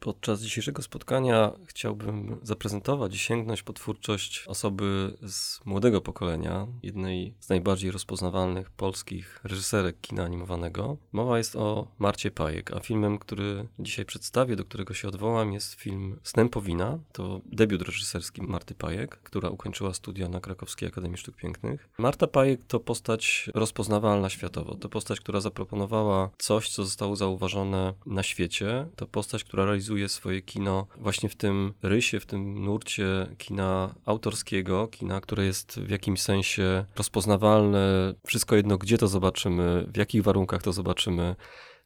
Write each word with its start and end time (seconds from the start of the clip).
Podczas 0.00 0.40
dzisiejszego 0.40 0.82
spotkania 0.82 1.52
chciałbym 1.66 2.38
zaprezentować 2.42 3.14
i 3.14 3.18
sięgnąć 3.18 3.62
po 3.62 3.72
twórczość 3.72 4.44
osoby 4.46 5.16
z 5.22 5.60
młodego 5.64 6.00
pokolenia, 6.00 6.66
jednej 6.82 7.34
z 7.40 7.48
najbardziej 7.48 7.90
rozpoznawalnych 7.90 8.70
polskich 8.70 9.40
reżyserek 9.44 10.00
kina 10.00 10.24
animowanego. 10.24 10.96
Mowa 11.12 11.38
jest 11.38 11.56
o 11.56 11.88
Marcie 11.98 12.30
Pajek, 12.30 12.72
a 12.72 12.80
filmem, 12.80 13.18
który 13.18 13.68
dzisiaj 13.78 14.04
przedstawię, 14.04 14.56
do 14.56 14.64
którego 14.64 14.94
się 14.94 15.08
odwołam, 15.08 15.52
jest 15.52 15.74
film 15.74 16.20
Snępowina. 16.22 16.98
To 17.12 17.40
debiut 17.44 17.82
reżyserski 17.82 18.42
Marty 18.42 18.74
Pajek, 18.74 19.16
która 19.22 19.50
ukończyła 19.50 19.94
studia 19.94 20.28
na 20.28 20.40
Krakowskiej 20.40 20.88
Akademii 20.88 21.18
Sztuk 21.18 21.36
Pięknych. 21.36 21.88
Marta 21.98 22.26
Pajek 22.26 22.64
to 22.64 22.80
postać 22.80 23.50
rozpoznawalna 23.54 24.30
światowo. 24.30 24.74
To 24.74 24.88
postać, 24.88 25.20
która 25.20 25.40
zaproponowała 25.40 26.30
coś, 26.38 26.70
co 26.70 26.84
zostało 26.84 27.16
zauważone 27.16 27.94
na 28.06 28.22
świecie. 28.22 28.88
To 28.96 29.06
postać, 29.06 29.44
która 29.44 29.64
realizuje 29.64 29.87
realizuje 29.88 30.08
swoje 30.08 30.42
kino 30.42 30.86
właśnie 30.96 31.28
w 31.28 31.36
tym 31.36 31.74
rysie, 31.82 32.20
w 32.20 32.26
tym 32.26 32.64
nurcie 32.64 33.26
kina 33.38 33.94
autorskiego, 34.04 34.88
kina, 34.88 35.20
które 35.20 35.44
jest 35.44 35.80
w 35.80 35.90
jakimś 35.90 36.22
sensie 36.22 36.84
rozpoznawalne. 36.96 38.14
Wszystko 38.26 38.56
jedno, 38.56 38.78
gdzie 38.78 38.98
to 38.98 39.08
zobaczymy, 39.08 39.86
w 39.94 39.96
jakich 39.96 40.22
warunkach 40.22 40.62
to 40.62 40.72
zobaczymy 40.72 41.36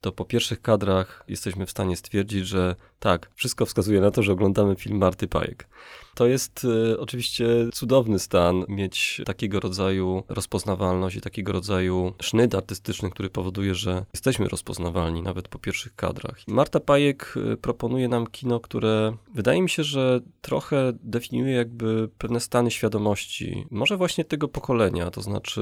to 0.00 0.12
po 0.12 0.24
pierwszych 0.24 0.62
kadrach 0.62 1.24
jesteśmy 1.28 1.66
w 1.66 1.70
stanie 1.70 1.96
stwierdzić, 1.96 2.46
że 2.46 2.76
tak, 2.98 3.30
wszystko 3.34 3.66
wskazuje 3.66 4.00
na 4.00 4.10
to, 4.10 4.22
że 4.22 4.32
oglądamy 4.32 4.76
film 4.76 4.98
Marty 4.98 5.28
Pajek. 5.28 5.68
To 6.18 6.26
jest 6.26 6.64
y, 6.64 7.00
oczywiście 7.00 7.46
cudowny 7.72 8.18
stan 8.18 8.64
mieć 8.68 9.20
takiego 9.26 9.60
rodzaju 9.60 10.22
rozpoznawalność 10.28 11.16
i 11.16 11.20
takiego 11.20 11.52
rodzaju 11.52 12.12
sznyt 12.22 12.54
artystyczny, 12.54 13.10
który 13.10 13.30
powoduje, 13.30 13.74
że 13.74 14.04
jesteśmy 14.14 14.48
rozpoznawalni 14.48 15.22
nawet 15.22 15.48
po 15.48 15.58
pierwszych 15.58 15.94
kadrach. 15.94 16.38
Marta 16.46 16.80
Pajek 16.80 17.34
y, 17.52 17.56
proponuje 17.56 18.08
nam 18.08 18.26
kino, 18.26 18.60
które 18.60 19.16
wydaje 19.34 19.62
mi 19.62 19.70
się, 19.70 19.84
że 19.84 20.20
trochę 20.40 20.92
definiuje 21.02 21.54
jakby 21.54 22.08
pewne 22.18 22.40
stany 22.40 22.70
świadomości, 22.70 23.66
może 23.70 23.96
właśnie 23.96 24.24
tego 24.24 24.48
pokolenia, 24.48 25.10
to 25.10 25.22
znaczy 25.22 25.60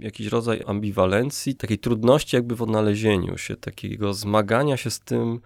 jakiś 0.00 0.26
rodzaj 0.26 0.62
ambiwalencji, 0.66 1.54
takiej 1.54 1.78
trudności 1.78 2.36
jakby 2.36 2.56
w 2.56 2.62
odnalezieniu 2.62 3.38
się, 3.38 3.56
takiego 3.56 4.14
zmagania 4.14 4.76
się 4.76 4.90
z 4.90 5.00
tym, 5.00 5.40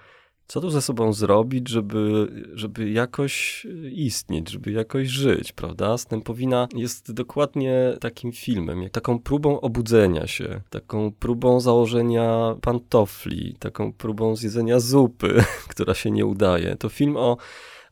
co 0.53 0.61
tu 0.61 0.71
ze 0.71 0.83
sobą 0.83 1.13
zrobić, 1.13 1.69
żeby, 1.69 2.29
żeby 2.55 2.91
jakoś 2.91 3.67
istnieć, 3.93 4.51
żeby 4.51 4.73
jakoś 4.73 5.09
żyć, 5.09 5.53
prawda? 5.53 5.99
Stępowina 5.99 6.69
jest 6.75 7.13
dokładnie 7.13 7.97
takim 8.01 8.33
filmem, 8.33 8.83
jak 8.83 8.93
taką 8.93 9.19
próbą 9.19 9.61
obudzenia 9.61 10.27
się, 10.27 10.61
taką 10.71 11.13
próbą 11.13 11.61
założenia 11.61 12.57
pantofli, 12.61 13.57
taką 13.59 13.93
próbą 13.93 14.37
zjedzenia 14.37 14.81
zupy, 14.81 15.45
która 15.71 15.95
się 15.95 16.11
nie 16.11 16.27
udaje. 16.27 16.77
To 16.77 16.89
film 16.89 17.17
o 17.17 17.37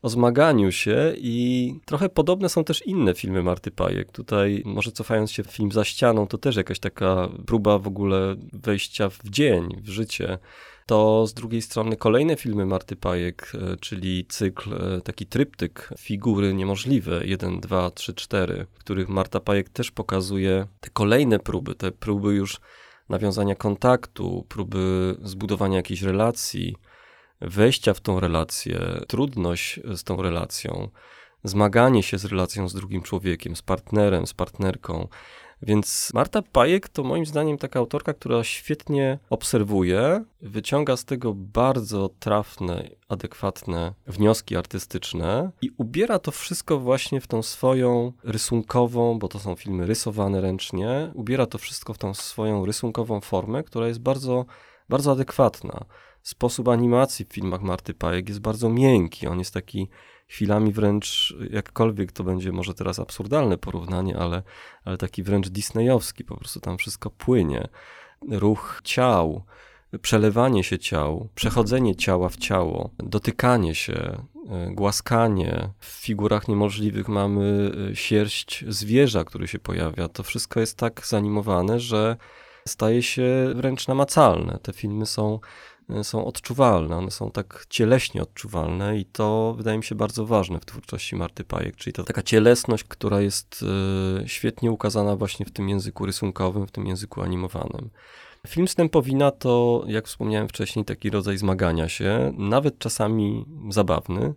o 0.01 0.09
zmaganiu 0.09 0.71
się 0.71 1.13
i 1.17 1.73
trochę 1.85 2.09
podobne 2.09 2.49
są 2.49 2.63
też 2.63 2.87
inne 2.87 3.13
filmy 3.13 3.43
Marty 3.43 3.71
Pajek. 3.71 4.11
Tutaj 4.11 4.61
może 4.65 4.91
cofając 4.91 5.31
się 5.31 5.43
w 5.43 5.51
film 5.51 5.71
Za 5.71 5.83
ścianą, 5.83 6.27
to 6.27 6.37
też 6.37 6.55
jakaś 6.55 6.79
taka 6.79 7.29
próba 7.45 7.79
w 7.79 7.87
ogóle 7.87 8.35
wejścia 8.53 9.09
w 9.09 9.29
dzień, 9.29 9.81
w 9.81 9.89
życie 9.89 10.37
to 10.85 11.27
z 11.27 11.33
drugiej 11.33 11.61
strony 11.61 11.95
kolejne 11.95 12.35
filmy 12.35 12.65
Marty 12.65 12.95
Pajek, 12.95 13.51
e, 13.55 13.77
czyli 13.77 14.25
cykl, 14.25 14.73
e, 14.73 15.01
taki 15.01 15.25
tryptyk 15.25 15.89
figury 15.99 16.53
niemożliwe 16.53 17.25
1, 17.25 17.59
2, 17.59 17.91
3, 17.91 18.13
4, 18.13 18.65
w 18.71 18.79
których 18.79 19.09
Marta 19.09 19.39
Pajek 19.39 19.69
też 19.69 19.91
pokazuje 19.91 20.67
te 20.79 20.89
kolejne 20.89 21.39
próby, 21.39 21.75
te 21.75 21.91
próby 21.91 22.33
już 22.33 22.59
nawiązania 23.09 23.55
kontaktu, 23.55 24.45
próby 24.49 25.15
zbudowania 25.23 25.77
jakiejś 25.77 26.01
relacji, 26.01 26.75
wejścia 27.41 27.93
w 27.93 27.99
tą 27.99 28.19
relację, 28.19 28.79
trudność 29.07 29.79
z 29.95 30.03
tą 30.03 30.21
relacją, 30.21 30.89
zmaganie 31.43 32.03
się 32.03 32.17
z 32.17 32.25
relacją 32.25 32.69
z 32.69 32.73
drugim 32.73 33.01
człowiekiem, 33.01 33.55
z 33.55 33.61
partnerem, 33.61 34.27
z 34.27 34.33
partnerką. 34.33 35.07
Więc 35.63 36.11
Marta 36.13 36.41
Pajek 36.41 36.89
to 36.89 37.03
moim 37.03 37.25
zdaniem 37.25 37.57
taka 37.57 37.79
autorka, 37.79 38.13
która 38.13 38.43
świetnie 38.43 39.19
obserwuje, 39.29 40.23
wyciąga 40.41 40.97
z 40.97 41.05
tego 41.05 41.33
bardzo 41.33 42.09
trafne, 42.19 42.89
adekwatne 43.09 43.93
wnioski 44.07 44.55
artystyczne 44.55 45.51
i 45.61 45.69
ubiera 45.77 46.19
to 46.19 46.31
wszystko 46.31 46.79
właśnie 46.79 47.21
w 47.21 47.27
tą 47.27 47.43
swoją 47.43 48.13
rysunkową, 48.23 49.19
bo 49.19 49.27
to 49.27 49.39
są 49.39 49.55
filmy 49.55 49.85
rysowane 49.85 50.41
ręcznie, 50.41 51.11
ubiera 51.13 51.45
to 51.45 51.57
wszystko 51.57 51.93
w 51.93 51.97
tą 51.97 52.13
swoją 52.13 52.65
rysunkową 52.65 53.21
formę, 53.21 53.63
która 53.63 53.87
jest 53.87 53.99
bardzo, 53.99 54.45
bardzo 54.89 55.11
adekwatna. 55.11 55.85
Sposób 56.23 56.67
animacji 56.67 57.25
w 57.25 57.33
filmach 57.33 57.61
Marty 57.61 57.93
Pajek 57.93 58.29
jest 58.29 58.41
bardzo 58.41 58.69
miękki, 58.69 59.27
on 59.27 59.39
jest 59.39 59.53
taki 59.53 59.89
chwilami 60.27 60.71
wręcz, 60.71 61.35
jakkolwiek 61.49 62.11
to 62.11 62.23
będzie 62.23 62.51
może 62.51 62.73
teraz 62.73 62.99
absurdalne 62.99 63.57
porównanie, 63.57 64.17
ale, 64.17 64.43
ale 64.85 64.97
taki 64.97 65.23
wręcz 65.23 65.49
disneyowski, 65.49 66.23
po 66.23 66.37
prostu 66.37 66.59
tam 66.59 66.77
wszystko 66.77 67.09
płynie. 67.09 67.67
Ruch 68.29 68.81
ciał, 68.83 69.43
przelewanie 70.01 70.63
się 70.63 70.79
ciał, 70.79 71.29
przechodzenie 71.35 71.95
ciała 71.95 72.29
w 72.29 72.37
ciało, 72.37 72.89
dotykanie 72.97 73.75
się, 73.75 73.93
e, 74.49 74.71
głaskanie. 74.71 75.69
W 75.79 75.85
figurach 75.85 76.47
niemożliwych 76.47 77.07
mamy 77.07 77.71
e, 77.91 77.95
sierść 77.95 78.65
zwierza, 78.67 79.23
który 79.23 79.47
się 79.47 79.59
pojawia. 79.59 80.07
To 80.07 80.23
wszystko 80.23 80.59
jest 80.59 80.77
tak 80.77 81.07
zanimowane, 81.07 81.79
że 81.79 82.17
staje 82.67 83.03
się 83.03 83.53
wręcz 83.55 83.87
namacalne. 83.87 84.59
Te 84.61 84.73
filmy 84.73 85.05
są 85.05 85.39
są 86.03 86.25
odczuwalne, 86.25 86.97
one 86.97 87.11
są 87.11 87.31
tak 87.31 87.65
cieleśnie 87.69 88.21
odczuwalne 88.21 88.97
i 88.97 89.05
to 89.05 89.53
wydaje 89.57 89.77
mi 89.77 89.83
się 89.83 89.95
bardzo 89.95 90.25
ważne 90.25 90.59
w 90.59 90.65
twórczości 90.65 91.15
Marty 91.15 91.43
Pajek, 91.43 91.75
czyli 91.75 91.93
to 91.93 92.03
taka 92.03 92.23
cielesność, 92.23 92.83
która 92.83 93.21
jest 93.21 93.65
e, 94.23 94.27
świetnie 94.27 94.71
ukazana 94.71 95.15
właśnie 95.15 95.45
w 95.45 95.51
tym 95.51 95.69
języku 95.69 96.05
rysunkowym, 96.05 96.67
w 96.67 96.71
tym 96.71 96.87
języku 96.87 97.21
animowanym. 97.21 97.89
Film 98.47 98.67
Stępowina 98.67 99.31
to, 99.31 99.83
jak 99.87 100.07
wspomniałem 100.07 100.47
wcześniej, 100.47 100.85
taki 100.85 101.09
rodzaj 101.09 101.37
zmagania 101.37 101.89
się, 101.89 102.33
nawet 102.37 102.79
czasami 102.79 103.45
zabawny. 103.69 104.33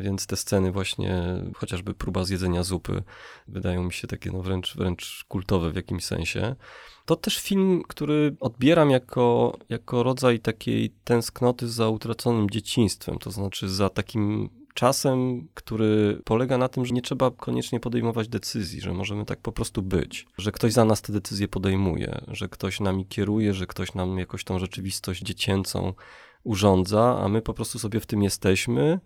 Więc 0.00 0.26
te 0.26 0.36
sceny 0.36 0.72
właśnie, 0.72 1.24
chociażby 1.56 1.94
próba 1.94 2.24
zjedzenia 2.24 2.62
zupy, 2.62 3.02
wydają 3.48 3.84
mi 3.84 3.92
się 3.92 4.06
takie 4.08 4.32
no 4.32 4.42
wręcz, 4.42 4.76
wręcz 4.76 5.24
kultowe 5.28 5.70
w 5.70 5.76
jakimś 5.76 6.04
sensie. 6.04 6.56
To 7.06 7.16
też 7.16 7.38
film, 7.38 7.82
który 7.88 8.36
odbieram 8.40 8.90
jako, 8.90 9.56
jako 9.68 10.02
rodzaj 10.02 10.40
takiej 10.40 10.90
tęsknoty 11.04 11.68
za 11.68 11.88
utraconym 11.88 12.50
dzieciństwem, 12.50 13.18
to 13.18 13.30
znaczy 13.30 13.68
za 13.68 13.88
takim 13.88 14.50
czasem, 14.74 15.48
który 15.54 16.20
polega 16.24 16.58
na 16.58 16.68
tym, 16.68 16.86
że 16.86 16.94
nie 16.94 17.02
trzeba 17.02 17.30
koniecznie 17.30 17.80
podejmować 17.80 18.28
decyzji, 18.28 18.80
że 18.80 18.92
możemy 18.92 19.24
tak 19.24 19.40
po 19.40 19.52
prostu 19.52 19.82
być, 19.82 20.26
że 20.38 20.52
ktoś 20.52 20.72
za 20.72 20.84
nas 20.84 21.02
te 21.02 21.12
decyzje 21.12 21.48
podejmuje, 21.48 22.20
że 22.28 22.48
ktoś 22.48 22.80
nami 22.80 23.06
kieruje, 23.06 23.54
że 23.54 23.66
ktoś 23.66 23.94
nam 23.94 24.18
jakoś 24.18 24.44
tą 24.44 24.58
rzeczywistość 24.58 25.22
dziecięcą 25.22 25.94
urządza, 26.44 27.18
a 27.20 27.28
my 27.28 27.42
po 27.42 27.54
prostu 27.54 27.78
sobie 27.78 28.00
w 28.00 28.06
tym 28.06 28.22
jesteśmy 28.22 29.00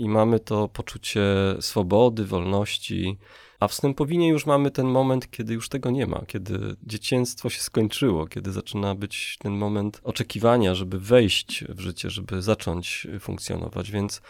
i 0.00 0.08
mamy 0.08 0.40
to 0.40 0.68
poczucie 0.68 1.22
swobody, 1.60 2.24
wolności. 2.24 3.18
A 3.60 3.68
w 3.68 3.74
Snępowinie 3.74 4.28
już 4.28 4.46
mamy 4.46 4.70
ten 4.70 4.86
moment, 4.86 5.30
kiedy 5.30 5.54
już 5.54 5.68
tego 5.68 5.90
nie 5.90 6.06
ma, 6.06 6.22
kiedy 6.26 6.76
dzieciństwo 6.82 7.50
się 7.50 7.60
skończyło, 7.60 8.26
kiedy 8.26 8.52
zaczyna 8.52 8.94
być 8.94 9.36
ten 9.38 9.52
moment 9.52 10.00
oczekiwania, 10.04 10.74
żeby 10.74 11.00
wejść 11.00 11.64
w 11.68 11.80
życie, 11.80 12.10
żeby 12.10 12.42
zacząć 12.42 13.06
funkcjonować. 13.20 13.90
Więc 13.90 14.22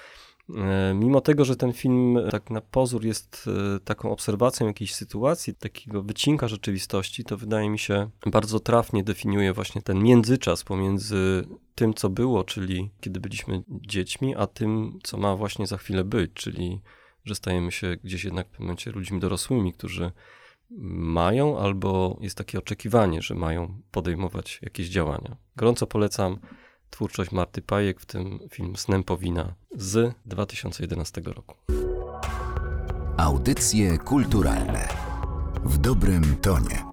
E, 0.56 0.94
mimo 0.94 1.20
tego, 1.20 1.44
że 1.44 1.56
ten 1.56 1.72
film 1.72 2.19
tak 2.31 2.50
na 2.50 2.60
pozór 2.60 3.04
jest 3.04 3.48
e, 3.76 3.81
taką 3.81 4.12
obserwacją 4.12 4.66
jakiejś 4.66 4.94
sytuacji, 4.94 5.54
takiego 5.54 6.02
wycinka 6.02 6.48
rzeczywistości, 6.48 7.25
to 7.25 7.37
wydaje 7.37 7.70
mi 7.70 7.78
się 7.78 8.10
bardzo 8.26 8.60
trafnie 8.60 9.04
definiuje 9.04 9.52
właśnie 9.52 9.82
ten 9.82 10.02
międzyczas 10.02 10.64
pomiędzy 10.64 11.44
tym, 11.81 11.94
co 11.94 12.11
było, 12.11 12.44
czyli 12.44 12.91
kiedy 13.00 13.21
byliśmy 13.21 13.62
dziećmi, 13.69 14.37
a 14.37 14.47
tym, 14.47 14.99
co 15.03 15.19
ma 15.19 15.37
właśnie 15.37 15.67
za 15.67 15.79
chwilę 15.79 16.05
być, 16.05 16.32
czyli 16.35 16.81
że 17.25 17.35
stajemy 17.35 17.73
się 17.73 17.97
gdzieś 18.05 18.25
jednak 18.25 18.47
w 18.47 18.50
pewnym 18.50 18.67
momencie 18.67 18.91
ludźmi 18.91 19.21
dorosłymi, 19.21 19.73
którzy 19.73 20.12
mają 20.71 21.59
albo 21.59 22.19
jest 22.21 22.37
takie 22.37 22.59
oczekiwanie, 22.59 23.23
że 23.23 23.35
mają 23.35 23.81
podejmować 23.91 24.59
jakieś 24.62 24.88
działania. 24.88 25.37
Gorąco 25.56 25.87
polecam 25.87 26.38
twórczość 26.91 27.32
Marty 27.32 27.62
Pajek, 27.62 28.00
w 28.00 28.06
tym 28.06 28.38
film 28.50 28.76
Snem 28.76 29.05
Powina 29.05 29.55
z 29.73 30.15
2011 30.26 31.21
roku. 31.25 31.55
Audycje 33.17 33.99
kulturalne 33.99 34.88
w 35.65 35.79
dobrym 35.79 36.37
tonie. 36.37 36.89